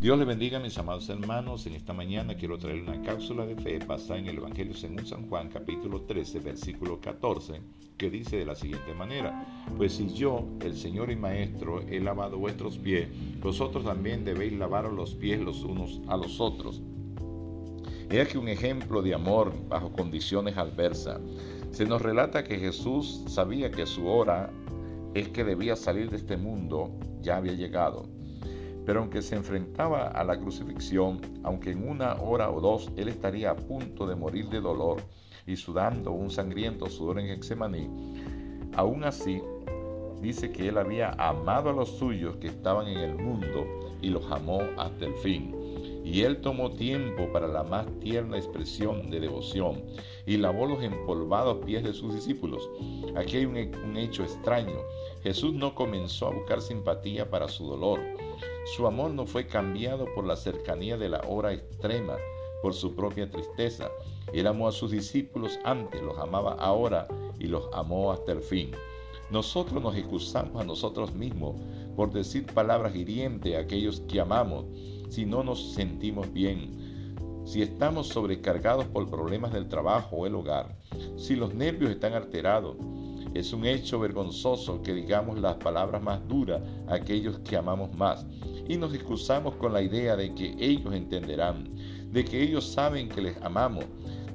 [0.00, 1.66] Dios le bendiga mis amados hermanos.
[1.66, 5.28] En esta mañana quiero traer una cápsula de fe basada en el Evangelio según San
[5.28, 7.60] Juan capítulo 13 versículo 14
[7.96, 9.44] que dice de la siguiente manera,
[9.76, 13.08] pues si yo, el Señor y Maestro, he lavado vuestros pies,
[13.40, 16.80] vosotros también debéis lavar los pies los unos a los otros.
[18.08, 21.20] He aquí un ejemplo de amor bajo condiciones adversas.
[21.72, 24.48] Se nos relata que Jesús sabía que su hora
[25.14, 28.16] es que debía salir de este mundo ya había llegado
[28.88, 33.50] pero aunque se enfrentaba a la crucifixión, aunque en una hora o dos él estaría
[33.50, 35.02] a punto de morir de dolor
[35.46, 37.86] y sudando un sangriento sudor en Getsemaní,
[38.74, 39.42] aún así
[40.22, 43.66] dice que él había amado a los suyos que estaban en el mundo
[44.00, 45.54] y los amó hasta el fin.
[46.02, 49.82] Y él tomó tiempo para la más tierna expresión de devoción
[50.24, 52.70] y lavó los empolvados pies de sus discípulos.
[53.16, 54.78] Aquí hay un hecho extraño.
[55.22, 58.00] Jesús no comenzó a buscar simpatía para su dolor
[58.76, 62.16] su amor no fue cambiado por la cercanía de la hora extrema,
[62.62, 63.90] por su propia tristeza.
[64.32, 67.08] Él amó a sus discípulos antes, los amaba ahora
[67.38, 68.72] y los amó hasta el fin.
[69.30, 71.56] Nosotros nos excusamos a nosotros mismos
[71.96, 74.66] por decir palabras hirientes a aquellos que amamos
[75.08, 80.76] si no nos sentimos bien, si estamos sobrecargados por problemas del trabajo o el hogar,
[81.16, 82.76] si los nervios están alterados,
[83.34, 88.26] es un hecho vergonzoso que digamos las palabras más duras a aquellos que amamos más
[88.68, 91.68] y nos excusamos con la idea de que ellos entenderán,
[92.12, 93.86] de que ellos saben que les amamos,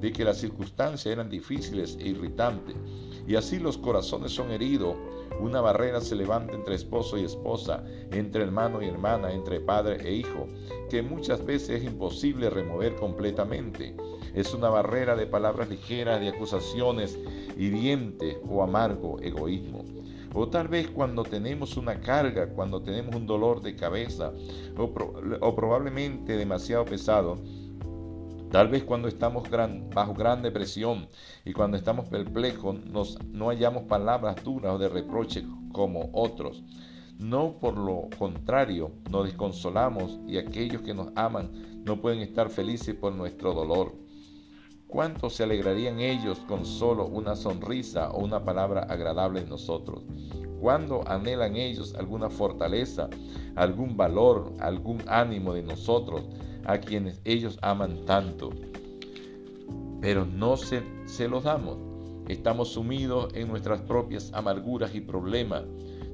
[0.00, 2.74] de que las circunstancias eran difíciles e irritantes.
[3.26, 4.96] Y así los corazones son heridos,
[5.38, 10.12] una barrera se levanta entre esposo y esposa, entre hermano y hermana, entre padre e
[10.12, 10.48] hijo,
[10.90, 13.94] que muchas veces es imposible remover completamente.
[14.34, 17.18] Es una barrera de palabras ligeras, de acusaciones
[17.56, 19.84] hirientes o amargo egoísmo.
[20.34, 24.32] O tal vez cuando tenemos una carga, cuando tenemos un dolor de cabeza,
[24.76, 27.38] o, probablemente demasiado pesado,
[28.52, 29.48] Tal vez cuando estamos
[29.94, 31.08] bajo gran depresión
[31.42, 32.76] y cuando estamos perplejos
[33.30, 36.62] no hallamos palabras duras o de reproche como otros.
[37.18, 42.94] No por lo contrario, nos desconsolamos y aquellos que nos aman no pueden estar felices
[42.94, 44.01] por nuestro dolor.
[44.92, 50.02] ¿Cuánto se alegrarían ellos con solo una sonrisa o una palabra agradable en nosotros?
[50.60, 53.08] ¿Cuándo anhelan ellos alguna fortaleza,
[53.56, 56.24] algún valor, algún ánimo de nosotros,
[56.66, 58.50] a quienes ellos aman tanto?
[60.02, 61.78] Pero no se, se los damos.
[62.28, 65.62] Estamos sumidos en nuestras propias amarguras y problemas.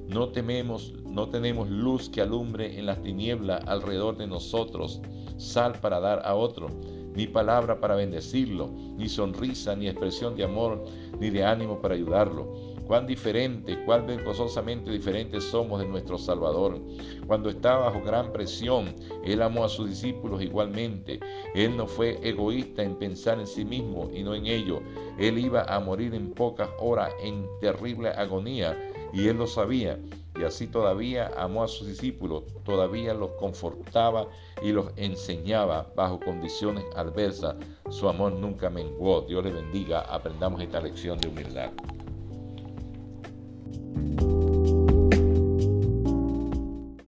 [0.07, 5.01] No tememos, no tenemos luz que alumbre en las tinieblas alrededor de nosotros,
[5.35, 6.69] sal para dar a otro
[7.15, 10.83] ni palabra para bendecirlo, ni sonrisa, ni expresión de amor,
[11.19, 12.69] ni de ánimo para ayudarlo.
[12.87, 16.79] Cuán diferente, cuán vergonzosamente diferentes somos de nuestro Salvador.
[17.27, 21.19] Cuando estaba bajo gran presión, Él amó a sus discípulos igualmente.
[21.53, 24.81] Él no fue egoísta en pensar en sí mismo y no en ello.
[25.19, 28.75] Él iba a morir en pocas horas en terrible agonía
[29.13, 29.99] y él lo sabía.
[30.39, 34.27] Y así todavía amó a sus discípulos, todavía los confortaba
[34.61, 37.55] y los enseñaba bajo condiciones adversas.
[37.89, 39.21] Su amor nunca menguó.
[39.21, 40.01] Dios le bendiga.
[40.01, 41.71] Aprendamos esta lección de humildad.